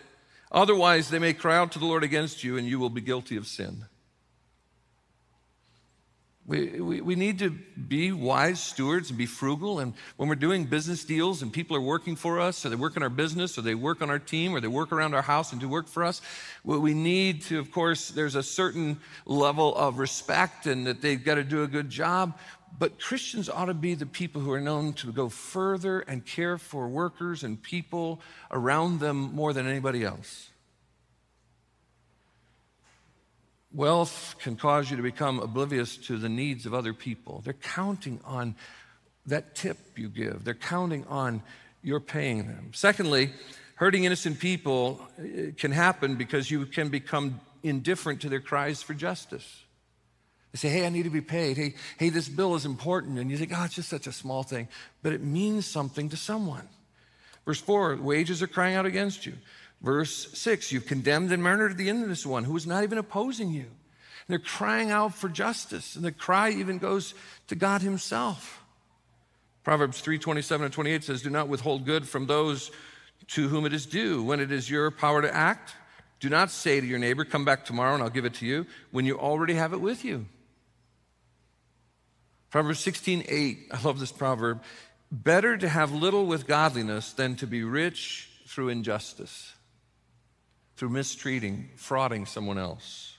[0.52, 3.36] Otherwise, they may cry out to the Lord against you, and you will be guilty
[3.38, 3.86] of sin.
[6.46, 9.80] We, we, we, need to be wise stewards and be frugal.
[9.80, 12.98] And when we're doing business deals and people are working for us, or they work
[12.98, 15.54] in our business, or they work on our team, or they work around our house
[15.54, 16.22] and do work for us,
[16.66, 21.36] we need to, of course, there's a certain level of respect and that they've got
[21.36, 22.38] to do a good job.
[22.78, 26.58] But Christians ought to be the people who are known to go further and care
[26.58, 28.20] for workers and people
[28.52, 30.50] around them more than anybody else.
[33.74, 37.42] Wealth can cause you to become oblivious to the needs of other people.
[37.44, 38.56] They're counting on
[39.26, 41.42] that tip you give, they're counting on
[41.82, 42.72] your paying them.
[42.74, 43.32] Secondly,
[43.76, 48.94] hurting innocent people uh, can happen because you can become indifferent to their cries for
[48.94, 49.64] justice.
[50.52, 51.58] They say, hey, I need to be paid.
[51.58, 53.18] Hey, hey, this bill is important.
[53.18, 54.68] And you think, oh, it's just such a small thing.
[55.02, 56.68] But it means something to someone.
[57.46, 59.34] Verse 4 wages are crying out against you.
[59.84, 63.66] Verse 6 You've condemned and murdered the innocent one who was not even opposing you.
[63.66, 67.14] And they're crying out for justice, and the cry even goes
[67.48, 68.64] to God Himself.
[69.64, 72.72] Proverbs 3 27 and 28 says, Do not withhold good from those
[73.28, 74.24] to whom it is due.
[74.24, 75.76] When it is your power to act,
[76.20, 78.66] do not say to your neighbor, Come back tomorrow and I'll give it to you,
[78.92, 80.26] when you already have it with you.
[82.50, 84.62] Proverbs 16 8, I love this proverb.
[85.12, 89.53] Better to have little with godliness than to be rich through injustice
[90.84, 93.16] through mistreating, frauding someone else.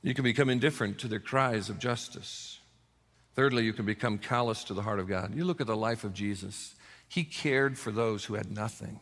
[0.00, 2.60] You can become indifferent to their cries of justice.
[3.34, 5.34] Thirdly, you can become callous to the heart of God.
[5.34, 6.76] You look at the life of Jesus,
[7.08, 9.00] he cared for those who had nothing.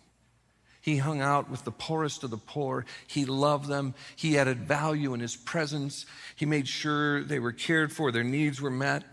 [0.81, 2.87] He hung out with the poorest of the poor.
[3.07, 3.93] He loved them.
[4.17, 6.07] He added value in his presence.
[6.35, 9.05] He made sure they were cared for, their needs were met.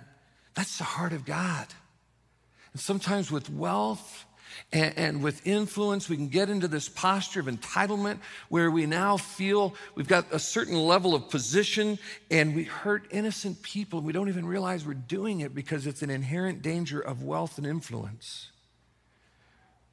[0.54, 1.68] That's the heart of God.
[2.72, 4.24] And sometimes with wealth,
[4.72, 9.18] and, and, with influence, we can get into this posture of entitlement where we now
[9.18, 11.98] feel we've got a certain level of position
[12.30, 14.02] and we hurt innocent people.
[14.02, 17.66] We don't even realize we're doing it because it's an inherent danger of wealth and
[17.66, 18.50] influence.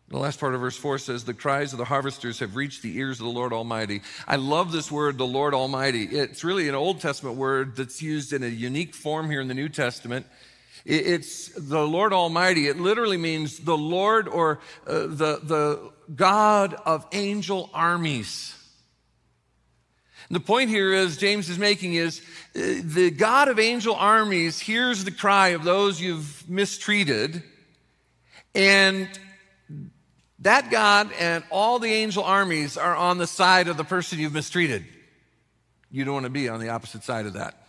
[0.09, 2.97] The last part of verse 4 says, The cries of the harvesters have reached the
[2.99, 4.03] ears of the Lord Almighty.
[4.29, 6.05] I love this word, the Lord Almighty.
[6.05, 9.55] It's really an Old Testament word that's used in a unique form here in the
[9.55, 10.27] New Testament.
[10.85, 12.69] It's the Lord Almighty.
[12.69, 18.55] It literally means the Lord or uh, the, the God of angel armies.
[20.29, 22.21] And the point here is, James is making is
[22.55, 27.43] uh, the God of angel armies hears the cry of those you've mistreated,
[28.55, 29.09] and
[30.41, 34.35] that God and all the angel armies are on the side of the person you've
[34.35, 34.85] mistreated.
[35.91, 37.64] You don't want to be on the opposite side of that.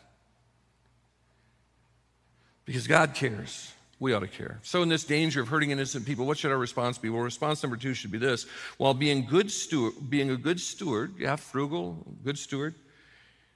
[2.66, 3.72] Because God cares.
[3.98, 4.60] We ought to care.
[4.62, 7.10] So, in this danger of hurting innocent people, what should our response be?
[7.10, 8.46] Well, response number two should be this:
[8.78, 12.76] while being good steward, being a good steward, yeah, frugal, good steward,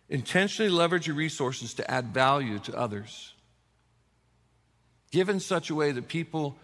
[0.07, 3.33] intentionally leverage your resources to add value to others.
[5.11, 6.55] Give in such a way that people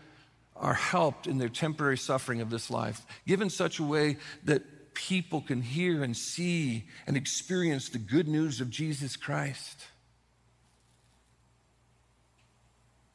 [0.55, 3.05] are helped in their temporary suffering of this life.
[3.27, 8.29] Give in such a way that people can hear and see and experience the good
[8.29, 9.85] news of Jesus Christ.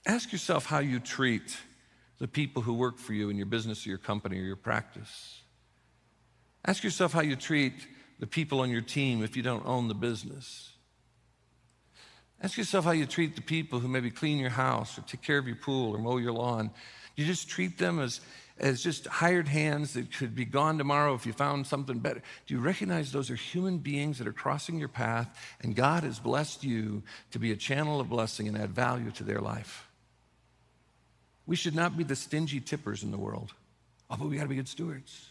[0.07, 1.57] Ask yourself how you treat
[2.19, 5.41] the people who work for you in your business or your company or your practice.
[6.65, 7.75] Ask yourself how you treat
[8.19, 10.73] the people on your team if you don't own the business.
[12.43, 15.39] Ask yourself how you treat the people who maybe clean your house or take care
[15.39, 16.71] of your pool or mow your lawn
[17.17, 18.21] Do you just treat them as,
[18.59, 22.23] as just hired hands that could be gone tomorrow if you found something better.
[22.47, 25.29] Do you recognize those are human beings that are crossing your path,
[25.61, 29.25] and God has blessed you to be a channel of blessing and add value to
[29.25, 29.90] their life?
[31.51, 33.53] We should not be the stingy tippers in the world,
[34.09, 35.31] Oh, but we got to be good stewards.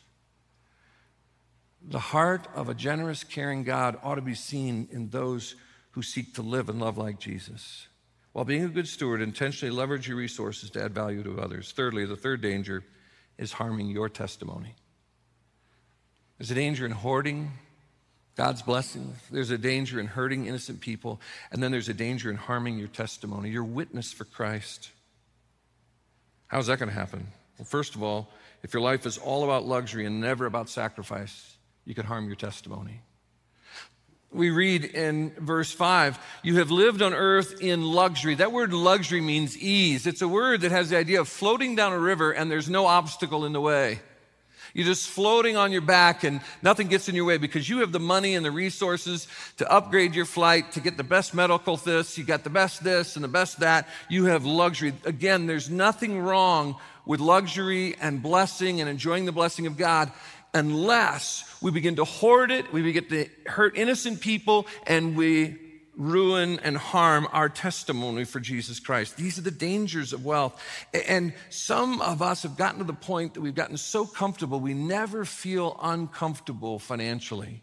[1.82, 5.56] The heart of a generous, caring God ought to be seen in those
[5.92, 7.88] who seek to live and love like Jesus.
[8.34, 11.72] While being a good steward, intentionally leverage your resources to add value to others.
[11.72, 12.84] Thirdly, the third danger
[13.38, 14.76] is harming your testimony.
[16.38, 17.54] There's a danger in hoarding
[18.36, 19.16] God's blessings.
[19.32, 21.22] There's a danger in hurting innocent people.
[21.50, 24.90] And then there's a danger in harming your testimony, your witness for Christ.
[26.50, 27.28] How's that going to happen?
[27.58, 28.30] Well, first of all,
[28.64, 32.36] if your life is all about luxury and never about sacrifice, you could harm your
[32.36, 33.02] testimony.
[34.32, 38.36] We read in verse 5, you have lived on earth in luxury.
[38.36, 40.06] That word luxury means ease.
[40.06, 42.86] It's a word that has the idea of floating down a river and there's no
[42.86, 44.00] obstacle in the way.
[44.74, 47.92] You're just floating on your back and nothing gets in your way because you have
[47.92, 49.28] the money and the resources
[49.58, 53.16] to upgrade your flight, to get the best medical this, you got the best this
[53.16, 53.88] and the best that.
[54.10, 54.94] You have luxury.
[55.06, 60.12] Again, there's nothing wrong with luxury and blessing and enjoying the blessing of God
[60.54, 65.69] unless we begin to hoard it, we begin to hurt innocent people, and we
[66.00, 69.18] ruin and harm our testimony for Jesus Christ.
[69.18, 70.60] These are the dangers of wealth.
[70.94, 74.74] And some of us have gotten to the point that we've gotten so comfortable, we
[74.74, 77.62] never feel uncomfortable financially.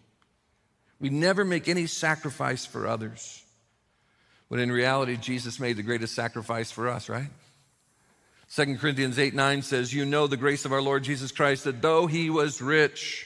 [1.01, 3.42] We never make any sacrifice for others.
[4.49, 7.29] But in reality, Jesus made the greatest sacrifice for us, right?
[8.55, 11.83] 2 Corinthians 8 9 says, You know the grace of our Lord Jesus Christ, that
[11.83, 13.26] though he was rich,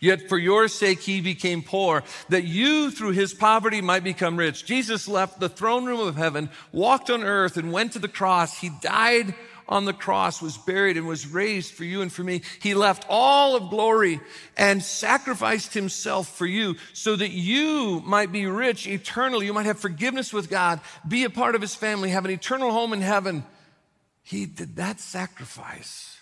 [0.00, 4.64] yet for your sake he became poor, that you through his poverty might become rich.
[4.64, 8.58] Jesus left the throne room of heaven, walked on earth, and went to the cross.
[8.58, 9.34] He died
[9.68, 12.42] on the cross, was buried, and was raised for you and for me.
[12.60, 14.20] He left all of glory
[14.56, 19.46] and sacrificed himself for you so that you might be rich eternally.
[19.46, 22.72] You might have forgiveness with God, be a part of his family, have an eternal
[22.72, 23.44] home in heaven.
[24.22, 26.17] He did that sacrifice.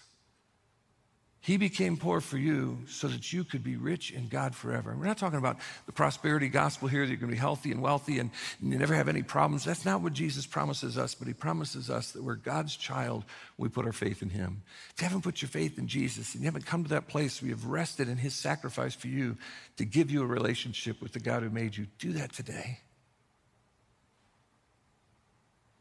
[1.47, 4.97] He became poor for you so that you could be rich in God forever.
[4.99, 7.81] We're not talking about the prosperity gospel here that you're going to be healthy and
[7.81, 9.65] wealthy and you never have any problems.
[9.65, 13.25] That's not what Jesus promises us, but He promises us that we're God's child
[13.59, 14.63] we put our faith in Him.
[14.93, 17.41] If you haven't put your faith in Jesus and you haven't come to that place
[17.41, 19.37] where you've rested in His sacrifice for you
[19.77, 22.81] to give you a relationship with the God who made you, do that today.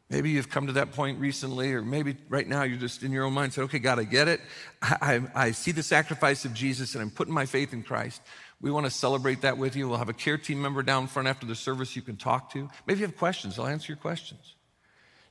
[0.08, 3.24] Maybe you've come to that point recently, or maybe right now you're just in your
[3.24, 4.40] own mind said, okay, God, I get it.
[4.80, 8.22] I, I, I, see the sacrifice of Jesus and I'm putting my faith in Christ.
[8.60, 9.88] We want to celebrate that with you.
[9.88, 12.70] We'll have a care team member down front after the service you can talk to.
[12.86, 14.54] Maybe you have questions, I'll answer your questions.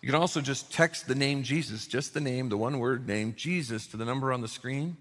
[0.02, 3.34] You can also just text the name Jesus, just the name, the one word name,
[3.36, 4.98] Jesus, to the number on the screen.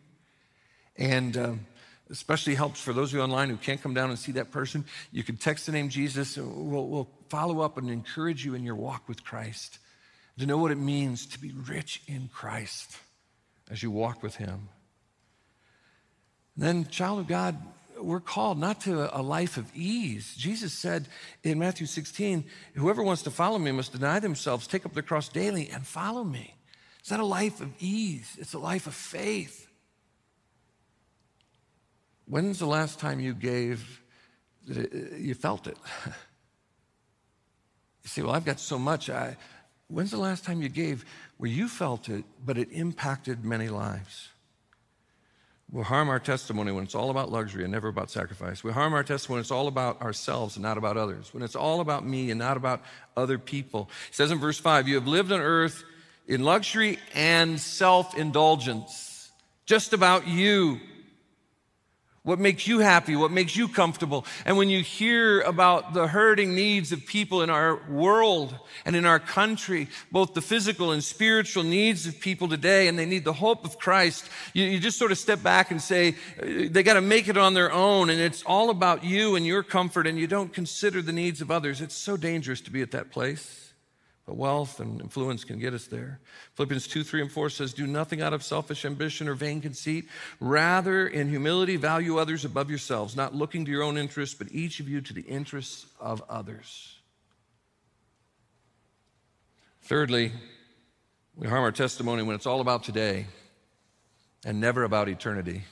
[0.96, 1.66] And um,
[2.10, 4.84] especially helps for those of you online who can't come down and see that person.
[5.10, 8.74] You can text the name Jesus, we'll, we'll follow up and encourage you in your
[8.74, 9.78] walk with Christ
[10.38, 12.96] to know what it means to be rich in Christ
[13.70, 14.68] as you walk with Him.
[16.56, 17.56] And then, child of God,
[17.98, 20.34] we're called not to a life of ease.
[20.36, 21.08] Jesus said
[21.42, 22.44] in Matthew 16,
[22.74, 26.24] Whoever wants to follow me must deny themselves, take up their cross daily, and follow
[26.24, 26.54] me.
[27.00, 29.63] It's not a life of ease, it's a life of faith.
[32.26, 34.02] When's the last time you gave,
[34.70, 34.82] uh,
[35.16, 35.76] you felt it?
[38.04, 39.08] You say, Well, I've got so much.
[39.10, 39.36] I,
[39.88, 41.04] when's the last time you gave
[41.38, 44.28] where you felt it, but it impacted many lives?
[45.72, 48.62] We'll harm our testimony when it's all about luxury and never about sacrifice.
[48.62, 51.32] We harm our testimony when it's all about ourselves and not about others.
[51.32, 52.82] When it's all about me and not about
[53.16, 53.90] other people.
[54.10, 55.82] It says in verse 5 You have lived on earth
[56.28, 59.32] in luxury and self indulgence,
[59.66, 60.78] just about you
[62.24, 64.24] what makes you happy, what makes you comfortable.
[64.46, 69.04] And when you hear about the hurting needs of people in our world and in
[69.04, 73.34] our country, both the physical and spiritual needs of people today, and they need the
[73.34, 76.94] hope of Christ, you, you just sort of step back and say, uh, they got
[76.94, 80.18] to make it on their own, and it's all about you and your comfort, and
[80.18, 81.82] you don't consider the needs of others.
[81.82, 83.73] It's so dangerous to be at that place.
[84.26, 86.18] But wealth and influence can get us there.
[86.54, 90.08] Philippians 2, 3, and 4 says, Do nothing out of selfish ambition or vain conceit.
[90.40, 94.80] Rather, in humility, value others above yourselves, not looking to your own interests, but each
[94.80, 96.98] of you to the interests of others.
[99.82, 100.32] Thirdly,
[101.36, 103.26] we harm our testimony when it's all about today
[104.46, 105.64] and never about eternity.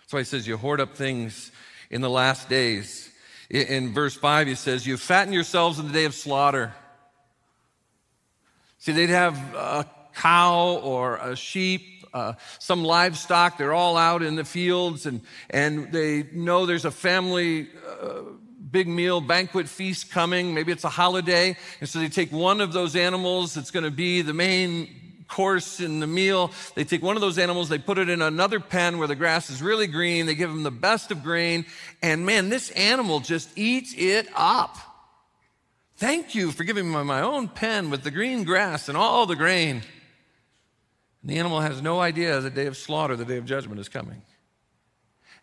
[0.00, 1.52] That's why he says, You hoard up things
[1.90, 3.10] in the last days.
[3.50, 6.72] In verse 5, he says, You fatten yourselves in the day of slaughter.
[8.80, 13.58] See, they'd have a cow or a sheep, uh, some livestock.
[13.58, 15.20] They're all out in the fields, and,
[15.50, 18.22] and they know there's a family uh,
[18.70, 20.54] big meal, banquet feast coming.
[20.54, 21.56] Maybe it's a holiday.
[21.80, 24.88] And so they take one of those animals that's going to be the main
[25.28, 26.50] course in the meal.
[26.74, 29.50] They take one of those animals, they put it in another pen where the grass
[29.50, 30.26] is really green.
[30.26, 31.66] They give them the best of grain.
[32.02, 34.78] And man, this animal just eats it up.
[36.00, 39.36] Thank you for giving me my own pen with the green grass and all the
[39.36, 39.82] grain.
[41.20, 43.90] And the animal has no idea the day of slaughter, the day of judgment is
[43.90, 44.22] coming.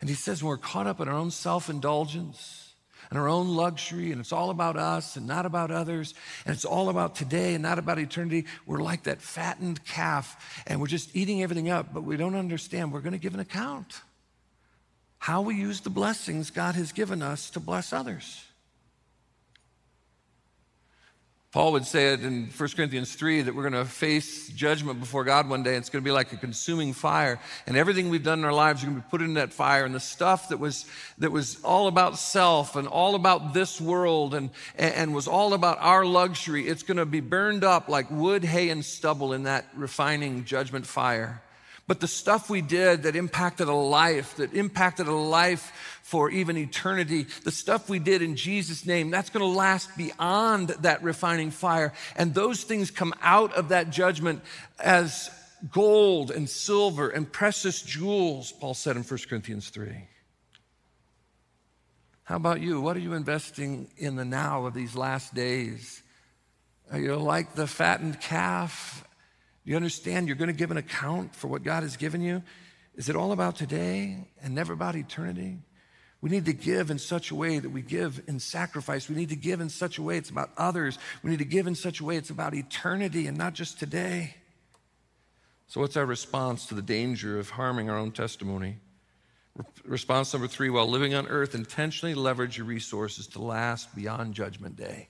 [0.00, 2.74] And he says, when we're caught up in our own self indulgence
[3.08, 6.12] and our own luxury, and it's all about us and not about others,
[6.44, 10.80] and it's all about today and not about eternity, we're like that fattened calf and
[10.80, 14.00] we're just eating everything up, but we don't understand we're going to give an account.
[15.18, 18.44] How we use the blessings God has given us to bless others.
[21.50, 25.24] Paul would say it in 1 Corinthians 3 that we're going to face judgment before
[25.24, 25.76] God one day.
[25.76, 27.40] It's going to be like a consuming fire.
[27.66, 29.86] And everything we've done in our lives are going to be put in that fire.
[29.86, 30.84] And the stuff that was,
[31.16, 35.78] that was all about self and all about this world and, and was all about
[35.80, 39.64] our luxury, it's going to be burned up like wood, hay, and stubble in that
[39.74, 41.40] refining judgment fire.
[41.88, 45.72] But the stuff we did that impacted a life, that impacted a life
[46.02, 50.68] for even eternity, the stuff we did in Jesus' name, that's going to last beyond
[50.80, 51.94] that refining fire.
[52.14, 54.42] And those things come out of that judgment
[54.78, 55.30] as
[55.72, 60.08] gold and silver and precious jewels, Paul said in 1 Corinthians 3.
[62.24, 62.82] How about you?
[62.82, 66.02] What are you investing in the now of these last days?
[66.92, 69.07] Are you like the fattened calf
[69.70, 72.42] you understand you're going to give an account for what God has given you?
[72.94, 75.58] Is it all about today and never about eternity?
[76.20, 79.08] We need to give in such a way that we give in sacrifice.
[79.08, 80.98] We need to give in such a way it's about others.
[81.22, 84.34] We need to give in such a way it's about eternity and not just today.
[85.68, 88.78] So, what's our response to the danger of harming our own testimony?
[89.84, 94.76] Response number three while living on earth, intentionally leverage your resources to last beyond Judgment
[94.76, 95.08] Day.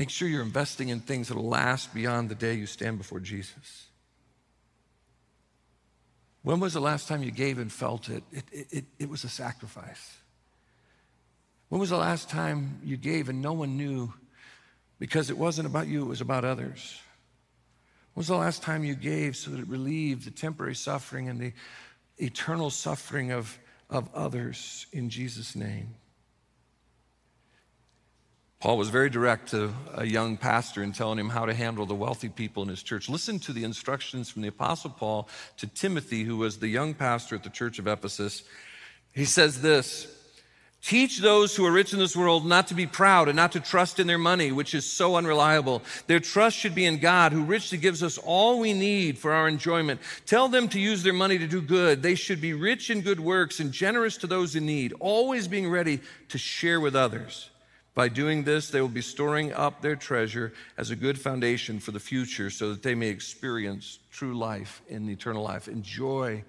[0.00, 3.20] Make sure you're investing in things that will last beyond the day you stand before
[3.20, 3.88] Jesus.
[6.40, 8.24] When was the last time you gave and felt it?
[8.32, 10.16] It, it, it, it was a sacrifice.
[11.68, 14.10] When was the last time you gave and no one knew
[14.98, 16.98] because it wasn't about you, it was about others?
[18.14, 21.38] When was the last time you gave so that it relieved the temporary suffering and
[21.38, 21.52] the
[22.16, 23.58] eternal suffering of,
[23.90, 25.94] of others in Jesus' name?
[28.60, 31.94] Paul was very direct to a young pastor in telling him how to handle the
[31.94, 33.08] wealthy people in his church.
[33.08, 37.36] Listen to the instructions from the Apostle Paul to Timothy, who was the young pastor
[37.36, 38.42] at the church of Ephesus.
[39.14, 40.14] He says this
[40.82, 43.60] Teach those who are rich in this world not to be proud and not to
[43.60, 45.82] trust in their money, which is so unreliable.
[46.06, 49.48] Their trust should be in God, who richly gives us all we need for our
[49.48, 50.00] enjoyment.
[50.26, 52.02] Tell them to use their money to do good.
[52.02, 55.70] They should be rich in good works and generous to those in need, always being
[55.70, 57.48] ready to share with others.
[57.94, 61.90] By doing this, they will be storing up their treasure as a good foundation for
[61.90, 65.66] the future so that they may experience true life in eternal life.
[65.66, 66.44] Enjoy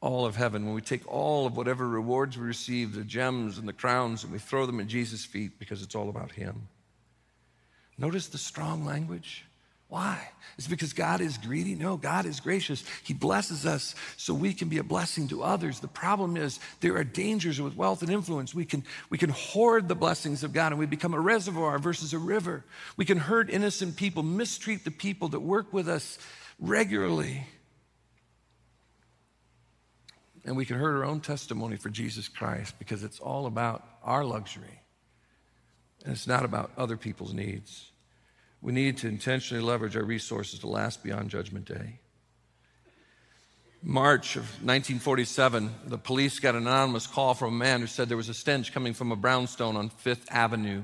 [0.00, 3.66] all of heaven, when we take all of whatever rewards we receive, the gems and
[3.66, 6.68] the crowns, and we throw them at Jesus' feet because it's all about Him.
[7.96, 9.44] Notice the strong language.
[9.88, 10.28] Why?
[10.58, 11.74] It's because God is greedy?
[11.74, 12.84] No, God is gracious.
[13.04, 15.80] He blesses us so we can be a blessing to others.
[15.80, 18.54] The problem is there are dangers with wealth and influence.
[18.54, 22.12] We can, we can hoard the blessings of God and we become a reservoir versus
[22.12, 22.64] a river.
[22.96, 26.18] We can hurt innocent people, mistreat the people that work with us
[26.58, 27.46] regularly
[30.48, 34.24] and we can hurt our own testimony for Jesus Christ because it's all about our
[34.24, 34.80] luxury
[36.04, 37.90] and it's not about other people's needs.
[38.60, 42.00] We need to intentionally leverage our resources to last beyond Judgment Day.
[43.82, 48.16] March of 1947, the police got an anonymous call from a man who said there
[48.16, 50.82] was a stench coming from a brownstone on Fifth Avenue.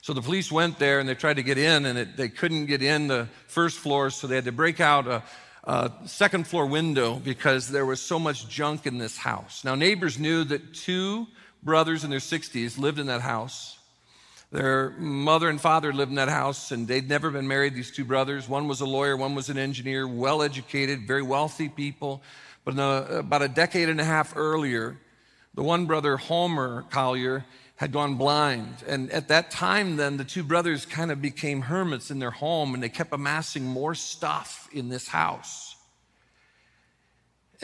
[0.00, 2.66] So the police went there and they tried to get in, and it, they couldn't
[2.66, 5.22] get in the first floor, so they had to break out a,
[5.64, 9.62] uh, second floor window because there was so much junk in this house.
[9.62, 11.28] Now, neighbors knew that two
[11.62, 13.78] brothers in their 60s lived in that house.
[14.52, 18.04] Their mother and father lived in that house, and they'd never been married, these two
[18.04, 18.50] brothers.
[18.50, 22.22] One was a lawyer, one was an engineer, well educated, very wealthy people.
[22.62, 24.98] But a, about a decade and a half earlier,
[25.54, 27.44] the one brother, Homer Collyer,
[27.76, 28.84] had gone blind.
[28.86, 32.74] And at that time, then, the two brothers kind of became hermits in their home
[32.74, 35.71] and they kept amassing more stuff in this house.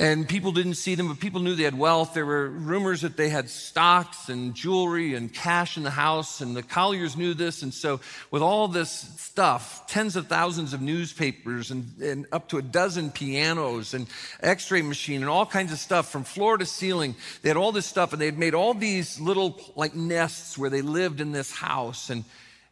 [0.01, 2.15] And people didn't see them, but people knew they had wealth.
[2.15, 6.55] There were rumors that they had stocks and jewelry and cash in the house, and
[6.55, 7.65] the Collyers knew this.
[7.65, 7.99] And so,
[8.31, 13.11] with all this stuff, tens of thousands of newspapers and, and up to a dozen
[13.11, 14.07] pianos and
[14.41, 17.73] x ray machine and all kinds of stuff from floor to ceiling, they had all
[17.73, 21.33] this stuff, and they had made all these little like nests where they lived in
[21.33, 22.09] this house.
[22.09, 22.23] And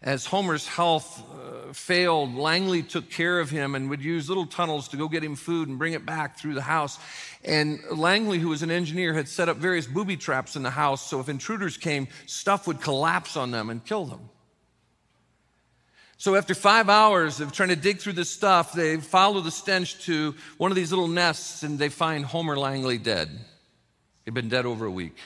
[0.03, 4.89] as Homer's health uh, failed, Langley took care of him and would use little tunnels
[4.89, 6.99] to go get him food and bring it back through the house.
[7.45, 11.09] And Langley, who was an engineer, had set up various booby traps in the house
[11.09, 14.29] so if intruders came, stuff would collapse on them and kill them.
[16.19, 20.05] So after five hours of trying to dig through this stuff, they follow the stench
[20.07, 23.29] to one of these little nests and they find Homer Langley dead.
[24.25, 25.17] He'd been dead over a week.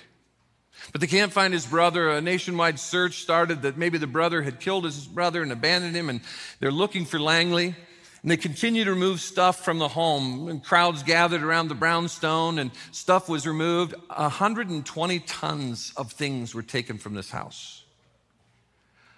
[0.93, 2.11] But they can't find his brother.
[2.11, 6.09] A nationwide search started that maybe the brother had killed his brother and abandoned him,
[6.09, 6.21] and
[6.59, 7.75] they're looking for Langley.
[8.23, 10.49] And they continue to remove stuff from the home.
[10.49, 13.95] And crowds gathered around the brownstone, and stuff was removed.
[14.09, 17.85] 120 tons of things were taken from this house.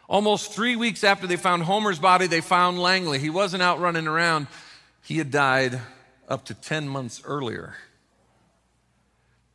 [0.09, 3.19] Almost three weeks after they found Homer's body, they found Langley.
[3.19, 4.47] He wasn't out running around,
[5.03, 5.81] he had died
[6.29, 7.75] up to 10 months earlier.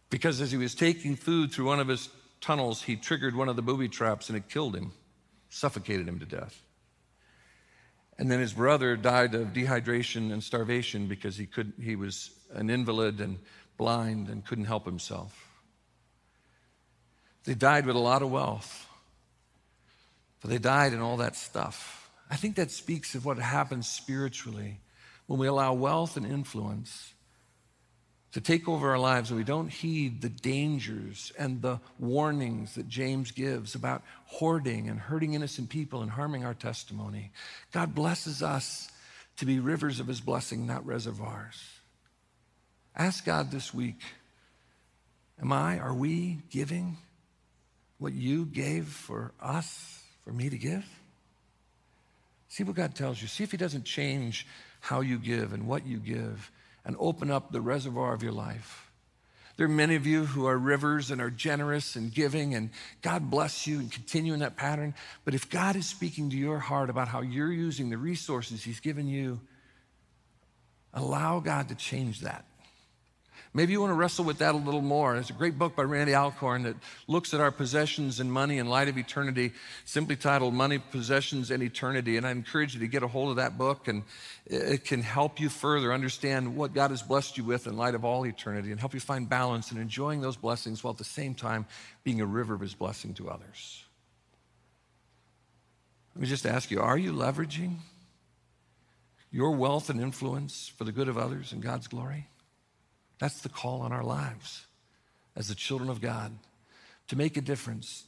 [0.10, 3.56] Because as he was taking food through one of his tunnels, he triggered one of
[3.56, 4.92] the booby traps and it killed him,
[5.50, 6.62] suffocated him to death.
[8.18, 13.20] And then his brother died of dehydration and starvation because he, couldn't—he was an invalid
[13.20, 13.38] and
[13.78, 15.48] blind and couldn't help himself.
[17.44, 18.88] They died with a lot of wealth,
[20.42, 22.10] but they died in all that stuff.
[22.30, 24.80] I think that speaks of what happens spiritually
[25.28, 27.14] when we allow wealth and influence
[28.34, 32.88] to take over our lives and we don't heed the dangers and the warnings that
[32.88, 37.32] James gives about hoarding and hurting innocent people and harming our testimony.
[37.72, 38.90] God blesses us
[39.38, 41.64] to be rivers of his blessing, not reservoirs.
[42.96, 44.02] Ask God this week
[45.40, 46.98] Am I, are we giving
[48.00, 50.84] what you gave for us, for me to give?
[52.50, 53.28] See what God tells you.
[53.28, 54.48] See if He doesn't change
[54.80, 56.52] how you give and what you give
[56.88, 58.90] and open up the reservoir of your life.
[59.58, 62.70] There are many of you who are rivers and are generous and giving, and
[63.02, 64.96] God bless you and continue in that pattern.
[65.26, 68.80] But if God is speaking to your heart about how you're using the resources He's
[68.80, 69.42] given you,
[70.94, 72.46] allow God to change that.
[73.58, 75.16] Maybe you want to wrestle with that a little more.
[75.16, 76.76] There's a great book by Randy Alcorn that
[77.08, 79.52] looks at our possessions and money in light of eternity,
[79.84, 82.18] simply titled Money, Possessions, and Eternity.
[82.18, 84.04] And I encourage you to get a hold of that book, and
[84.46, 88.06] it can help you further understand what God has blessed you with in light of
[88.06, 91.34] all eternity and help you find balance and enjoying those blessings while at the same
[91.34, 91.66] time
[92.04, 93.84] being a river of His blessing to others.
[96.14, 97.78] Let me just ask you are you leveraging
[99.32, 102.28] your wealth and influence for the good of others and God's glory?
[103.20, 104.66] That's the call on our lives
[105.36, 106.38] as the children of God.
[107.08, 108.04] to make a difference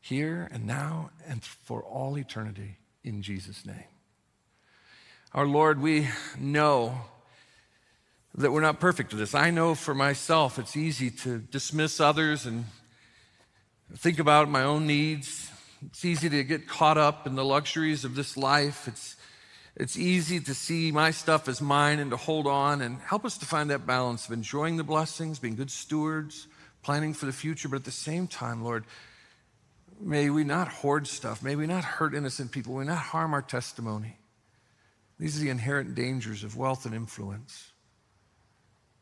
[0.00, 3.84] here and now and for all eternity in Jesus' name.
[5.32, 6.08] Our Lord, we
[6.38, 7.02] know
[8.34, 9.34] that we're not perfect at this.
[9.34, 12.64] I know for myself it's easy to dismiss others and
[13.96, 15.50] think about my own needs.
[15.86, 18.88] It's easy to get caught up in the luxuries of this life.
[18.88, 19.16] It's,
[19.76, 23.38] it's easy to see my stuff as mine and to hold on and help us
[23.38, 26.48] to find that balance of enjoying the blessings, being good stewards,
[26.82, 28.84] planning for the future, but at the same time, Lord,
[30.00, 31.42] may we not hoard stuff.
[31.42, 32.74] May we not hurt innocent people.
[32.74, 34.16] May we not harm our testimony.
[35.18, 37.72] These are the inherent dangers of wealth and influence.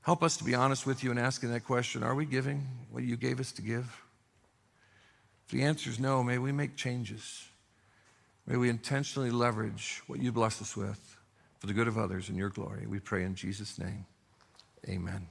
[0.03, 3.05] Help us to be honest with you in asking that question Are we giving what
[3.05, 4.03] you gave us to give?
[5.47, 7.45] If the answer is no, may we make changes.
[8.49, 11.19] May we intentionally leverage what you bless us with
[11.59, 12.87] for the good of others and your glory.
[12.87, 14.07] We pray in Jesus' name.
[14.89, 15.29] Amen.